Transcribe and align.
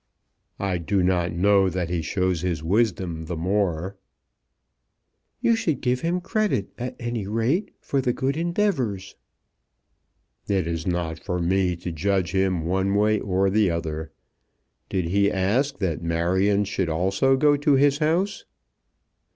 "I 0.57 0.79
do 0.79 1.03
not 1.03 1.31
know 1.31 1.69
that 1.69 1.91
he 1.91 2.01
shows 2.01 2.41
his 2.41 2.63
wisdom 2.63 3.25
the 3.25 3.37
more." 3.37 3.97
"You 5.41 5.55
should 5.55 5.79
give 5.79 6.01
him 6.01 6.21
credit 6.21 6.69
at 6.79 6.95
any 6.99 7.27
rate 7.27 7.69
for 7.79 8.01
good 8.01 8.35
endeavours." 8.35 9.15
"It 10.47 10.65
is 10.65 10.87
not 10.87 11.19
for 11.19 11.37
me 11.39 11.75
to 11.75 11.91
judge 11.91 12.31
him 12.31 12.65
one 12.65 12.95
way 12.95 13.19
or 13.19 13.51
the 13.51 13.69
other. 13.69 14.11
Did 14.89 15.05
he 15.09 15.31
ask 15.31 15.77
that 15.77 16.01
Marion 16.01 16.65
should 16.65 16.89
also 16.89 17.37
go 17.37 17.55
to 17.57 17.73
his 17.75 17.99
house?" 17.99 18.45